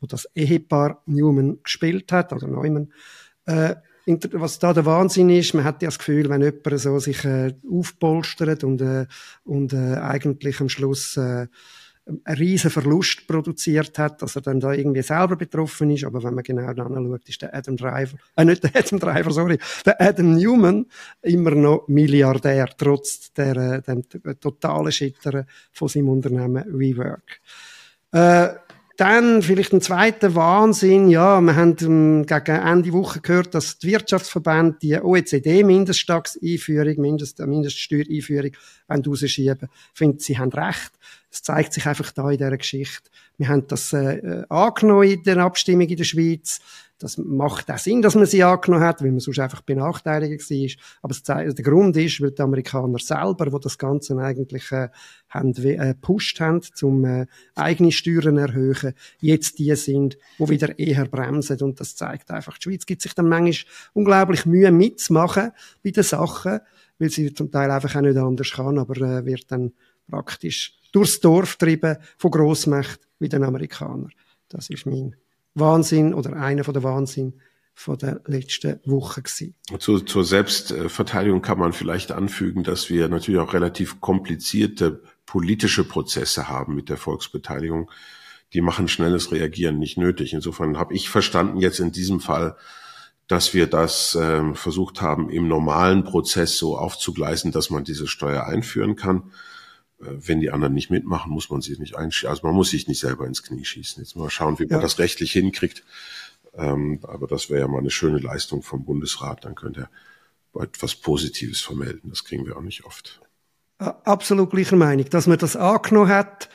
wo 0.00 0.06
das 0.06 0.28
Ehepaar 0.34 1.02
Newman 1.06 1.58
gespielt 1.62 2.12
hat, 2.12 2.32
oder 2.32 2.48
Neumann. 2.48 2.92
Äh, 3.46 3.76
was 4.32 4.58
da 4.58 4.72
der 4.72 4.86
Wahnsinn 4.86 5.30
ist, 5.30 5.52
man 5.52 5.64
hat 5.64 5.82
ja 5.82 5.88
das 5.88 5.98
Gefühl, 5.98 6.28
wenn 6.28 6.40
jemand 6.40 6.80
so 6.80 6.98
sich 6.98 7.24
äh, 7.24 7.54
aufpolstert 7.70 8.64
und, 8.64 8.80
äh, 8.80 9.06
und 9.44 9.72
äh, 9.72 9.96
eigentlich 9.96 10.60
am 10.60 10.68
Schluss 10.68 11.16
äh, 11.16 11.48
einen 12.06 12.38
riesen 12.38 12.70
Verlust 12.70 13.26
produziert 13.26 13.98
hat, 13.98 14.22
dass 14.22 14.36
er 14.36 14.42
dann 14.42 14.60
da 14.60 14.72
irgendwie 14.72 15.02
selber 15.02 15.36
betroffen 15.36 15.90
ist. 15.90 16.04
Aber 16.04 16.22
wenn 16.22 16.34
man 16.34 16.44
genau 16.44 16.66
anschaut, 16.66 17.28
ist 17.28 17.42
der 17.42 17.54
Adam 17.54 17.76
Driver, 17.76 18.16
äh, 18.36 18.44
nicht 18.44 18.62
der 18.62 18.76
Adam 18.76 18.98
Driver, 19.00 19.30
sorry, 19.30 19.58
der 19.84 20.00
Adam 20.00 20.34
Newman 20.36 20.86
immer 21.22 21.50
noch 21.50 21.88
Milliardär, 21.88 22.68
trotz 22.76 23.32
der, 23.32 23.56
äh, 23.56 23.82
dem 23.82 24.04
totalen 24.40 24.92
Scheitern 24.92 25.46
von 25.72 25.88
seinem 25.88 26.08
Unternehmen 26.10 26.64
WeWork. 26.68 27.40
Äh, 28.12 28.65
dann 28.96 29.42
vielleicht 29.42 29.72
ein 29.72 29.80
zweiter 29.80 30.34
Wahnsinn. 30.34 31.08
Ja, 31.08 31.40
wir 31.40 31.54
haben 31.54 31.76
ähm, 31.80 32.26
gegen 32.26 32.56
Ende 32.56 32.92
Woche 32.92 33.20
gehört, 33.20 33.54
dass 33.54 33.78
die 33.78 33.88
Wirtschaftsverbände 33.88 34.78
die 34.80 35.00
OECD-Mindeststaatseinführung, 35.00 37.00
Mindest, 37.00 37.38
Mindeststeuereinführung 37.38 38.52
rausschieben. 38.90 39.68
Ich 39.92 39.98
finde, 39.98 40.22
sie 40.22 40.38
haben 40.38 40.52
recht. 40.52 40.92
Es 41.30 41.42
zeigt 41.42 41.74
sich 41.74 41.86
einfach 41.86 42.12
da 42.12 42.30
in 42.30 42.38
dieser 42.38 42.56
Geschichte. 42.56 43.10
Wir 43.36 43.48
haben 43.48 43.66
das 43.66 43.92
äh, 43.92 44.16
äh 44.16 44.44
angenommen 44.48 45.10
in 45.10 45.22
der 45.22 45.38
Abstimmung 45.38 45.88
in 45.88 45.96
der 45.96 46.04
Schweiz. 46.04 46.60
Das 46.98 47.18
macht 47.18 47.70
auch 47.70 47.76
Sinn, 47.76 48.00
dass 48.00 48.14
man 48.14 48.24
sie 48.24 48.42
angenommen 48.42 48.82
hat, 48.82 49.02
weil 49.02 49.10
man 49.10 49.20
sonst 49.20 49.38
einfach 49.38 49.60
benachteiligt 49.60 50.50
war. 50.50 50.70
Aber 51.02 51.52
der 51.52 51.64
Grund 51.64 51.94
ist, 51.98 52.22
weil 52.22 52.30
die 52.30 52.40
Amerikaner 52.40 52.98
selber, 52.98 53.52
wo 53.52 53.58
das 53.58 53.76
Ganze 53.76 54.16
eigentlich 54.16 54.72
äh, 54.72 54.88
haben, 55.28 55.54
äh, 55.54 55.94
pusht 55.94 56.40
haben, 56.40 56.62
zum 56.62 57.04
äh, 57.04 57.26
eigene 57.54 57.92
Steuern 57.92 58.38
erhöhen, 58.38 58.94
jetzt 59.20 59.58
die 59.58 59.74
sind, 59.74 60.16
wo 60.38 60.48
wieder 60.48 60.78
eher 60.78 61.04
bremsen. 61.06 61.60
Und 61.60 61.80
das 61.80 61.96
zeigt 61.96 62.30
einfach, 62.30 62.56
die 62.56 62.62
Schweiz 62.62 62.86
gibt 62.86 63.02
sich 63.02 63.14
dann 63.14 63.28
manchmal 63.28 63.70
unglaublich 63.92 64.46
Mühe 64.46 64.72
mitzumachen 64.72 65.52
bei 65.84 65.90
den 65.90 66.02
Sachen, 66.02 66.60
weil 66.98 67.10
sie 67.10 67.34
zum 67.34 67.50
Teil 67.50 67.70
einfach 67.70 67.94
auch 67.94 68.00
nicht 68.00 68.16
anders 68.16 68.52
kann, 68.52 68.78
aber 68.78 68.96
äh, 69.02 69.26
wird 69.26 69.52
dann 69.52 69.72
praktisch 70.08 70.78
durchs 70.92 71.20
Dorf 71.20 71.56
treiben 71.56 71.98
von 72.16 72.30
Grossmächten 72.30 73.04
wie 73.18 73.28
den 73.28 73.42
Amerikanern. 73.42 74.12
Das 74.48 74.70
ist 74.70 74.86
mein 74.86 75.14
Wahnsinn 75.56 76.14
oder 76.14 76.34
einer 76.34 76.64
von 76.64 76.74
der 76.74 76.82
Wahnsinn 76.82 77.40
von 77.74 77.98
der 77.98 78.20
letzten 78.26 78.80
Woche 78.84 79.22
gewesen. 79.22 79.54
Zu, 79.78 80.00
zur 80.00 80.24
Selbstverteidigung 80.24 81.42
kann 81.42 81.58
man 81.58 81.72
vielleicht 81.72 82.10
anfügen, 82.12 82.62
dass 82.62 82.88
wir 82.88 83.08
natürlich 83.08 83.40
auch 83.40 83.52
relativ 83.52 84.00
komplizierte 84.00 85.02
politische 85.26 85.84
Prozesse 85.84 86.48
haben 86.48 86.74
mit 86.74 86.88
der 86.88 86.96
Volksbeteiligung. 86.96 87.90
Die 88.54 88.60
machen 88.60 88.88
schnelles 88.88 89.32
Reagieren 89.32 89.78
nicht 89.78 89.98
nötig. 89.98 90.32
Insofern 90.32 90.78
habe 90.78 90.94
ich 90.94 91.10
verstanden 91.10 91.58
jetzt 91.58 91.80
in 91.80 91.92
diesem 91.92 92.20
Fall, 92.20 92.56
dass 93.26 93.52
wir 93.52 93.66
das 93.66 94.14
äh, 94.14 94.54
versucht 94.54 95.02
haben, 95.02 95.28
im 95.30 95.48
normalen 95.48 96.04
Prozess 96.04 96.56
so 96.56 96.78
aufzugleisen, 96.78 97.50
dass 97.50 97.70
man 97.70 97.84
diese 97.84 98.06
Steuer 98.06 98.46
einführen 98.46 98.96
kann. 98.96 99.32
Äh, 100.00 100.04
wenn 100.16 100.40
die 100.40 100.50
anderen 100.50 100.74
nicht 100.74 100.90
mitmachen, 100.90 101.32
muss 101.32 101.50
man 101.50 101.60
sich 101.60 101.78
nicht 101.78 101.96
einschießen. 101.96 102.28
Also 102.28 102.46
man 102.46 102.54
muss 102.54 102.70
sich 102.70 102.88
nicht 102.88 103.00
selber 103.00 103.26
ins 103.26 103.42
Knie 103.42 103.64
schießen. 103.64 104.02
Jetzt 104.02 104.16
mal 104.16 104.30
schauen, 104.30 104.58
wie 104.58 104.66
man 104.66 104.78
ja. 104.78 104.80
das 104.80 104.98
rechtlich 104.98 105.32
hinkriegt. 105.32 105.84
Ähm, 106.54 107.00
aber 107.02 107.26
das 107.26 107.50
wäre 107.50 107.60
ja 107.60 107.68
mal 107.68 107.78
eine 107.78 107.90
schöne 107.90 108.18
Leistung 108.18 108.62
vom 108.62 108.84
Bundesrat. 108.84 109.44
Dann 109.44 109.54
könnte 109.54 109.88
er 110.54 110.62
etwas 110.62 110.94
Positives 110.94 111.60
vermelden. 111.60 112.10
Das 112.10 112.24
kriegen 112.24 112.46
wir 112.46 112.56
auch 112.56 112.62
nicht 112.62 112.84
oft. 112.84 113.20
Absolut 113.78 114.50
gleicher 114.50 114.76
Meinung. 114.76 115.08
Dass 115.10 115.26
man 115.26 115.38
das 115.38 115.54
angenommen 115.54 116.08
hat, 116.08 116.48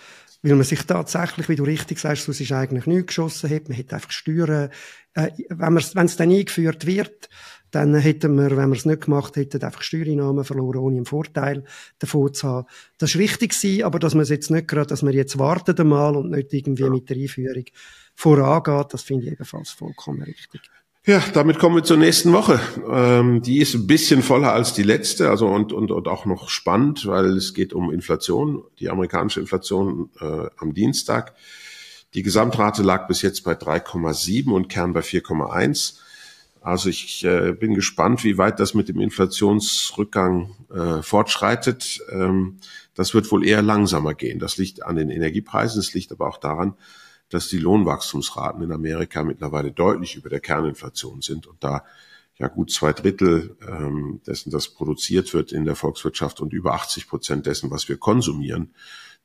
weil 0.43 0.55
man 0.55 0.63
sich 0.63 0.83
tatsächlich, 0.85 1.49
wie 1.49 1.55
du 1.55 1.63
richtig 1.63 1.99
sagst, 1.99 2.25
sonst 2.25 2.41
ist 2.41 2.51
eigentlich 2.51 2.87
nichts 2.87 3.07
geschossen 3.07 3.49
hat. 3.49 3.69
Man 3.69 3.77
hätte 3.77 3.95
einfach 3.95 4.11
Steuern, 4.11 4.69
äh, 5.13 5.31
wenn 5.49 5.77
es 5.77 5.93
dann 5.93 6.31
eingeführt 6.31 6.85
wird, 6.85 7.29
dann 7.69 7.95
hätten 7.95 8.35
wir, 8.35 8.57
wenn 8.57 8.69
wir 8.69 8.77
es 8.77 8.85
nicht 8.85 9.05
gemacht 9.05 9.35
hätten, 9.37 9.63
einfach 9.63 9.81
Steuereinnahmen 9.81 10.43
verloren, 10.43 10.79
ohne 10.79 10.97
einen 10.97 11.05
Vorteil 11.05 11.63
davon 11.99 12.33
zu 12.33 12.47
haben. 12.47 12.67
Das 12.97 13.11
ist 13.11 13.19
richtig 13.19 13.51
gewesen, 13.51 13.83
aber 13.83 13.99
dass 13.99 14.13
man 14.13 14.23
es 14.23 14.29
jetzt 14.29 14.51
nicht 14.51 14.67
gerade, 14.67 14.87
dass 14.87 15.03
wir 15.03 15.13
jetzt 15.13 15.39
warten 15.39 15.79
einmal 15.79 16.15
und 16.15 16.31
nicht 16.31 16.53
irgendwie 16.53 16.89
mit 16.89 17.09
der 17.09 17.17
Einführung 17.17 17.65
vorangeht, 18.13 18.93
das 18.93 19.03
finde 19.03 19.25
ich 19.25 19.31
ebenfalls 19.33 19.69
vollkommen 19.71 20.23
richtig. 20.23 20.61
Ja, 21.03 21.19
damit 21.33 21.57
kommen 21.57 21.77
wir 21.77 21.83
zur 21.83 21.97
nächsten 21.97 22.31
Woche. 22.31 22.59
Ähm, 22.87 23.41
die 23.41 23.57
ist 23.57 23.73
ein 23.73 23.87
bisschen 23.87 24.21
voller 24.21 24.53
als 24.53 24.73
die 24.73 24.83
letzte, 24.83 25.31
also 25.31 25.47
und, 25.47 25.73
und, 25.73 25.89
und 25.89 26.07
auch 26.07 26.25
noch 26.25 26.49
spannend, 26.49 27.07
weil 27.07 27.37
es 27.37 27.55
geht 27.55 27.73
um 27.73 27.91
Inflation, 27.91 28.63
die 28.77 28.87
amerikanische 28.87 29.39
Inflation 29.39 30.11
äh, 30.19 30.45
am 30.57 30.75
Dienstag. 30.75 31.33
Die 32.13 32.21
Gesamtrate 32.21 32.83
lag 32.83 33.07
bis 33.07 33.23
jetzt 33.23 33.43
bei 33.43 33.53
3,7 33.53 34.51
und 34.51 34.69
Kern 34.69 34.93
bei 34.93 34.99
4,1. 34.99 35.95
Also 36.61 36.89
ich 36.89 37.25
äh, 37.25 37.53
bin 37.53 37.73
gespannt, 37.73 38.23
wie 38.23 38.37
weit 38.37 38.59
das 38.59 38.75
mit 38.75 38.87
dem 38.87 38.99
Inflationsrückgang 38.99 40.53
äh, 40.71 41.01
fortschreitet. 41.01 41.99
Ähm, 42.11 42.57
das 42.93 43.15
wird 43.15 43.31
wohl 43.31 43.43
eher 43.43 43.63
langsamer 43.63 44.13
gehen. 44.13 44.37
Das 44.37 44.57
liegt 44.57 44.83
an 44.83 44.97
den 44.97 45.09
Energiepreisen, 45.09 45.79
es 45.79 45.95
liegt 45.95 46.11
aber 46.11 46.27
auch 46.27 46.37
daran, 46.37 46.75
dass 47.31 47.47
die 47.47 47.57
Lohnwachstumsraten 47.57 48.61
in 48.61 48.71
Amerika 48.71 49.23
mittlerweile 49.23 49.71
deutlich 49.71 50.15
über 50.15 50.29
der 50.29 50.39
Kerninflation 50.39 51.21
sind 51.21 51.47
und 51.47 51.63
da 51.63 51.83
ja 52.37 52.47
gut 52.47 52.71
zwei 52.71 52.91
Drittel 52.91 53.55
ähm, 53.67 54.21
dessen, 54.25 54.51
das 54.51 54.67
produziert 54.67 55.33
wird 55.33 55.51
in 55.51 55.65
der 55.65 55.75
Volkswirtschaft 55.75 56.41
und 56.41 56.53
über 56.53 56.73
80 56.73 57.07
Prozent 57.07 57.45
dessen, 57.45 57.71
was 57.71 57.87
wir 57.87 57.97
konsumieren, 57.97 58.73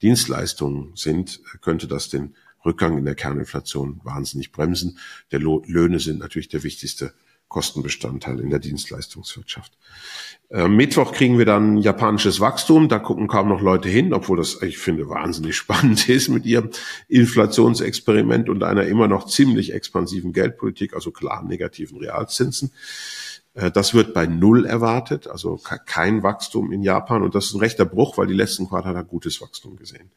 Dienstleistungen 0.02 0.92
sind, 0.94 1.40
könnte 1.62 1.88
das 1.88 2.08
den 2.08 2.34
Rückgang 2.64 2.98
in 2.98 3.04
der 3.04 3.14
Kerninflation 3.14 4.00
wahnsinnig 4.04 4.52
bremsen. 4.52 4.98
Der 5.30 5.40
Löhne 5.40 5.98
sind 6.00 6.18
natürlich 6.18 6.48
der 6.48 6.62
wichtigste 6.62 7.14
Kostenbestandteil 7.48 8.40
in 8.40 8.50
der 8.50 8.58
Dienstleistungswirtschaft. 8.58 9.72
Äh, 10.50 10.68
Mittwoch 10.68 11.12
kriegen 11.12 11.38
wir 11.38 11.44
dann 11.44 11.76
japanisches 11.76 12.40
Wachstum. 12.40 12.88
Da 12.88 12.98
gucken 12.98 13.28
kaum 13.28 13.48
noch 13.48 13.60
Leute 13.60 13.88
hin, 13.88 14.12
obwohl 14.12 14.36
das, 14.36 14.62
ich 14.62 14.78
finde, 14.78 15.08
wahnsinnig 15.08 15.56
spannend 15.56 16.08
ist 16.08 16.28
mit 16.28 16.44
ihrem 16.44 16.70
Inflationsexperiment 17.08 18.48
und 18.48 18.62
einer 18.62 18.86
immer 18.86 19.08
noch 19.08 19.26
ziemlich 19.26 19.72
expansiven 19.72 20.32
Geldpolitik, 20.32 20.94
also 20.94 21.10
klar 21.10 21.44
negativen 21.44 21.98
Realzinsen. 21.98 22.72
Äh, 23.54 23.70
das 23.70 23.94
wird 23.94 24.12
bei 24.12 24.26
Null 24.26 24.66
erwartet, 24.66 25.28
also 25.28 25.60
kein 25.86 26.22
Wachstum 26.22 26.72
in 26.72 26.82
Japan. 26.82 27.22
Und 27.22 27.34
das 27.34 27.46
ist 27.46 27.54
ein 27.54 27.60
rechter 27.60 27.84
Bruch, 27.84 28.18
weil 28.18 28.26
die 28.26 28.34
letzten 28.34 28.68
Quartale 28.68 29.04
gutes 29.04 29.40
Wachstum 29.40 29.76
gesehen 29.76 30.10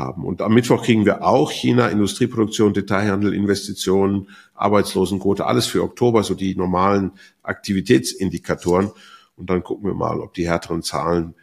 haben. 0.00 0.24
Und 0.24 0.42
am 0.42 0.52
Mittwoch 0.52 0.82
kriegen 0.82 1.04
wir 1.04 1.22
auch 1.22 1.52
China, 1.52 1.88
Industrieproduktion, 1.88 2.74
Detailhandel, 2.74 3.32
Investitionen, 3.34 4.28
Arbeitslosenquote, 4.54 5.46
alles 5.46 5.66
für 5.66 5.84
Oktober, 5.84 6.24
so 6.24 6.34
die 6.34 6.56
normalen 6.56 7.12
Aktivitätsindikatoren. 7.44 8.90
Und 9.36 9.50
dann 9.50 9.62
gucken 9.62 9.88
wir 9.88 9.94
mal, 9.94 10.20
ob 10.20 10.34
die 10.34 10.48
härteren 10.48 10.82
Zahlen 10.82 11.34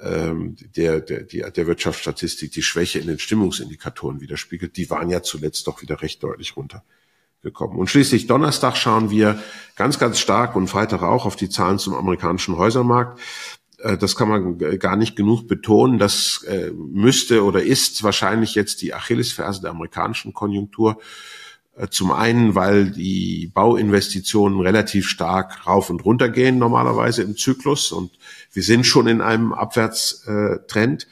ähm, 0.00 0.56
der, 0.76 1.00
der, 1.00 1.22
der, 1.22 1.50
der 1.50 1.66
Wirtschaftsstatistik 1.66 2.52
die 2.52 2.62
Schwäche 2.62 2.98
in 2.98 3.06
den 3.06 3.18
Stimmungsindikatoren 3.18 4.20
widerspiegelt. 4.20 4.76
Die 4.76 4.90
waren 4.90 5.10
ja 5.10 5.22
zuletzt 5.22 5.66
doch 5.66 5.82
wieder 5.82 6.02
recht 6.02 6.22
deutlich 6.22 6.56
runtergekommen. 6.56 7.78
Und 7.78 7.88
schließlich 7.88 8.26
Donnerstag 8.26 8.76
schauen 8.76 9.10
wir 9.10 9.38
ganz, 9.76 9.98
ganz 9.98 10.18
stark 10.18 10.56
und 10.56 10.68
Freitag 10.68 11.02
auch 11.02 11.26
auf 11.26 11.36
die 11.36 11.48
Zahlen 11.48 11.78
zum 11.78 11.94
amerikanischen 11.94 12.56
Häusermarkt. 12.56 13.20
Äh, 13.82 13.96
das 13.96 14.16
kann 14.16 14.28
man 14.28 14.58
gar 14.78 14.96
nicht 14.96 15.16
genug 15.16 15.46
betonen. 15.46 15.98
Das 15.98 16.44
äh, 16.48 16.70
müsste 16.72 17.44
oder 17.44 17.62
ist 17.62 18.02
wahrscheinlich 18.02 18.54
jetzt 18.54 18.82
die 18.82 18.94
Achillesferse 18.94 19.60
der 19.62 19.70
amerikanischen 19.70 20.32
Konjunktur. 20.32 21.00
Äh, 21.76 21.88
zum 21.88 22.12
einen, 22.12 22.54
weil 22.54 22.90
die 22.90 23.50
Bauinvestitionen 23.52 24.60
relativ 24.60 25.08
stark 25.08 25.66
rauf 25.66 25.90
und 25.90 26.04
runter 26.04 26.28
gehen 26.28 26.58
normalerweise 26.58 27.22
im 27.22 27.36
Zyklus 27.36 27.92
und 27.92 28.12
wir 28.52 28.62
sind 28.62 28.86
schon 28.86 29.06
in 29.06 29.20
einem 29.20 29.52
Abwärtstrend. 29.52 31.06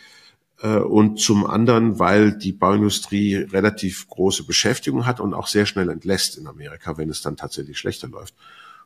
Und 0.61 1.21
zum 1.21 1.47
anderen, 1.47 2.01
weil 2.01 2.37
die 2.37 2.51
Bauindustrie 2.51 3.37
relativ 3.37 4.09
große 4.09 4.43
Beschäftigung 4.43 5.07
hat 5.07 5.21
und 5.21 5.33
auch 5.33 5.47
sehr 5.47 5.67
schnell 5.67 5.89
entlässt 5.89 6.37
in 6.37 6.49
Amerika, 6.49 6.99
wenn 6.99 7.11
es 7.11 7.23
dann 7.23 7.37
tatsächlich 7.37 7.79
schlechter 7.79 8.09
läuft. 8.09 8.35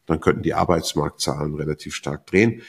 Dann 0.05 0.21
könnten 0.21 0.43
die 0.43 0.53
Arbeitsmarktzahlen 0.53 1.55
relativ 1.55 1.95
stark 1.95 2.27
drehen. 2.27 2.61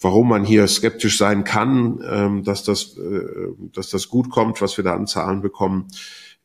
Warum 0.00 0.28
man 0.28 0.44
hier 0.44 0.66
skeptisch 0.66 1.18
sein 1.18 1.44
kann, 1.44 2.00
ähm, 2.06 2.44
dass 2.44 2.64
das, 2.64 2.96
äh, 2.96 3.54
dass 3.72 3.90
das 3.90 4.08
gut 4.08 4.30
kommt, 4.30 4.60
was 4.60 4.76
wir 4.76 4.84
da 4.84 4.94
an 4.94 5.06
Zahlen 5.06 5.40
bekommen, 5.40 5.88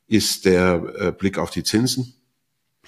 ist 0.07 0.45
der 0.45 0.93
äh, 0.97 1.11
Blick 1.11 1.37
auf 1.37 1.49
die 1.51 1.63
Zinsen. 1.63 2.13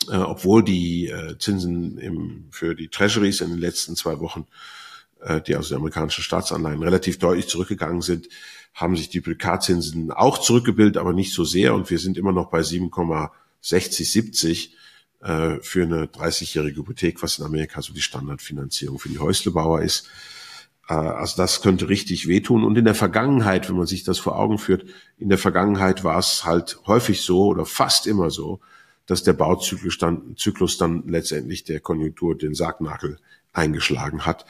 Äh, 0.09 0.17
obwohl 0.17 0.63
die 0.63 1.11
Zinsen 1.39 1.97
im, 1.97 2.45
für 2.51 2.75
die 2.75 2.87
Treasuries 2.87 3.41
in 3.41 3.49
den 3.49 3.59
letzten 3.59 3.95
zwei 3.95 4.19
Wochen, 4.19 4.47
die 5.45 5.55
also 5.55 5.69
die 5.69 5.75
amerikanischen 5.75 6.23
Staatsanleihen 6.23 6.81
relativ 6.81 7.19
deutlich 7.19 7.47
zurückgegangen 7.47 8.01
sind, 8.01 8.27
haben 8.73 8.95
sich 8.95 9.09
die 9.09 9.21
Prekatzinsen 9.21 10.11
auch 10.11 10.39
zurückgebildet, 10.39 10.97
aber 10.97 11.13
nicht 11.13 11.31
so 11.31 11.43
sehr. 11.43 11.75
Und 11.75 11.91
wir 11.91 11.99
sind 11.99 12.17
immer 12.17 12.31
noch 12.31 12.49
bei 12.49 12.61
7,60, 12.61 14.11
70 14.11 14.75
äh, 15.21 15.59
für 15.61 15.83
eine 15.83 16.05
30-jährige 16.05 16.77
Hypothek, 16.77 17.21
was 17.21 17.37
in 17.37 17.45
Amerika 17.45 17.81
so 17.81 17.93
die 17.93 18.01
Standardfinanzierung 18.01 18.97
für 18.97 19.09
die 19.09 19.19
Häuslebauer 19.19 19.81
ist. 19.81 20.09
Äh, 20.91 20.93
also 20.93 21.37
das 21.37 21.61
könnte 21.61 21.89
richtig 21.89 22.27
wehtun. 22.27 22.63
Und 22.63 22.77
in 22.77 22.85
der 22.85 22.95
Vergangenheit, 22.95 23.69
wenn 23.69 23.77
man 23.77 23.87
sich 23.87 24.03
das 24.03 24.19
vor 24.19 24.37
Augen 24.37 24.57
führt, 24.57 24.85
in 25.17 25.29
der 25.29 25.37
Vergangenheit 25.37 26.03
war 26.03 26.19
es 26.19 26.43
halt 26.45 26.79
häufig 26.85 27.21
so 27.21 27.45
oder 27.45 27.65
fast 27.65 28.07
immer 28.07 28.29
so, 28.29 28.59
dass 29.05 29.23
der 29.23 29.33
Bauzyklus 29.33 29.97
dann, 29.97 30.35
Zyklus 30.37 30.77
dann 30.77 31.07
letztendlich 31.07 31.63
der 31.63 31.79
Konjunktur 31.79 32.37
den 32.37 32.53
Sargnagel 32.53 33.17
eingeschlagen 33.53 34.25
hat. 34.25 34.45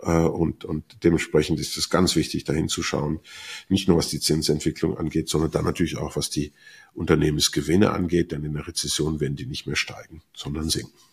Äh, 0.00 0.12
und, 0.12 0.64
und 0.64 0.84
dementsprechend 1.02 1.58
ist 1.58 1.76
es 1.76 1.90
ganz 1.90 2.14
wichtig, 2.14 2.44
dahin 2.44 2.68
zu 2.68 2.82
schauen, 2.82 3.18
nicht 3.68 3.88
nur 3.88 3.98
was 3.98 4.08
die 4.08 4.20
Zinsentwicklung 4.20 4.96
angeht, 4.96 5.28
sondern 5.28 5.50
dann 5.50 5.64
natürlich 5.64 5.98
auch, 5.98 6.14
was 6.14 6.30
die 6.30 6.52
Unternehmensgewinne 6.94 7.90
angeht, 7.90 8.30
denn 8.32 8.44
in 8.44 8.54
der 8.54 8.66
Rezession 8.66 9.20
werden 9.20 9.36
die 9.36 9.46
nicht 9.46 9.66
mehr 9.66 9.76
steigen, 9.76 10.22
sondern 10.34 10.68
sinken. 10.70 11.09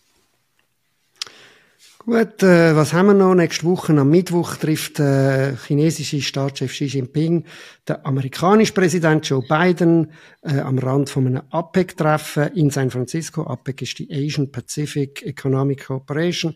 Gut, 2.08 2.42
äh, 2.42 2.74
was 2.74 2.94
haben 2.94 3.08
wir 3.08 3.12
noch? 3.12 3.34
Nächste 3.34 3.66
Woche 3.66 3.92
am 3.92 4.08
Mittwoch 4.08 4.56
trifft 4.56 4.98
der 4.98 5.52
äh, 5.52 5.56
chinesische 5.56 6.22
Staatschef 6.22 6.72
Xi 6.72 6.86
Jinping 6.86 7.44
der 7.86 8.06
amerikanische 8.06 8.72
Präsident 8.72 9.28
Joe 9.28 9.44
Biden 9.46 10.10
äh, 10.40 10.58
am 10.60 10.78
Rand 10.78 11.10
von 11.10 11.26
einem 11.26 11.42
APEC-Treffen 11.50 12.54
in 12.54 12.70
San 12.70 12.88
Francisco. 12.90 13.42
APEC 13.42 13.82
ist 13.82 13.98
die 13.98 14.10
Asian 14.10 14.50
Pacific 14.50 15.22
Economic 15.22 15.86
Cooperation. 15.86 16.54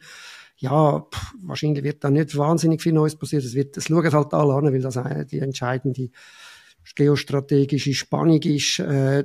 Ja, 0.57 1.01
pff, 1.01 1.35
wahrscheinlich 1.43 1.85
wird 1.85 2.03
da 2.03 2.09
nicht 2.09 2.35
wahnsinnig 2.35 2.81
viel 2.81 2.95
Neues 2.95 3.17
passieren. 3.17 3.45
Es 3.45 3.55
wird, 3.55 3.77
es 3.77 3.89
schauen 3.89 4.11
halt 4.11 4.33
alle 4.33 4.55
an, 4.55 4.73
weil 4.73 4.81
das 4.81 4.99
die 5.31 5.41
entscheidende 5.41 6.09
geostrategische 6.95 7.93
Spannung 7.93 8.41
ist, 8.41 8.79
äh, 8.79 9.19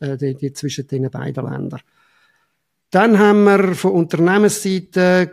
äh, 0.00 0.16
die, 0.16 0.34
die 0.34 0.52
zwischen 0.54 0.86
den 0.86 1.10
beiden 1.10 1.44
Ländern. 1.44 1.80
Dann 2.88 3.18
haben 3.18 3.44
wir 3.44 3.74
von 3.74 3.90
Unternehmensseite 3.90 5.32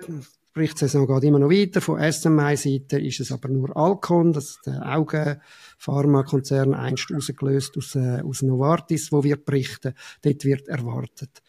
Berichtssaison 0.54 1.08
geht 1.08 1.24
immer 1.24 1.40
noch 1.40 1.50
weiter. 1.50 1.80
Von 1.80 2.00
SMI-Seite 2.00 3.00
ist 3.00 3.22
es 3.22 3.32
aber 3.32 3.48
nur 3.50 3.76
Alcon, 3.76 4.34
das 4.34 4.52
ist 4.52 4.66
der 4.66 4.86
Augenpharmakonzern 4.86 6.74
einst 6.74 7.10
rausgelöst 7.12 7.78
aus, 7.78 7.96
äh, 7.96 8.22
aus 8.22 8.42
Novartis, 8.42 9.12
wo 9.12 9.24
wir 9.24 9.38
berichten. 9.38 9.94
Dort 10.22 10.44
wird 10.44 10.68
erwartet, 10.68 11.42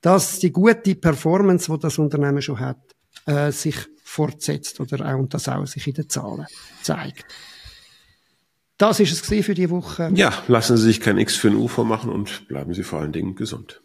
dass 0.00 0.38
die 0.38 0.52
gute 0.52 0.94
Performance, 0.94 1.72
die 1.72 1.78
das 1.78 1.98
Unternehmen 1.98 2.42
schon 2.42 2.60
hat, 2.60 2.80
äh, 3.26 3.50
sich 3.50 3.76
fortsetzt 4.04 4.80
oder 4.80 5.06
auch, 5.06 5.18
und 5.18 5.32
das 5.32 5.48
auch 5.48 5.66
sich 5.66 5.86
in 5.86 5.94
den 5.94 6.08
Zahlen 6.08 6.46
zeigt. 6.82 7.24
Das 8.76 8.98
ist 8.98 9.12
es 9.12 9.44
für 9.44 9.54
die 9.54 9.68
Woche. 9.68 10.10
Ja, 10.14 10.32
lassen 10.48 10.76
Sie 10.76 10.84
sich 10.84 11.00
kein 11.00 11.18
X 11.18 11.36
für 11.36 11.48
ein 11.48 11.56
UFO 11.56 11.84
machen 11.84 12.10
und 12.10 12.48
bleiben 12.48 12.72
Sie 12.72 12.82
vor 12.82 13.00
allen 13.00 13.12
Dingen 13.12 13.34
gesund. 13.34 13.82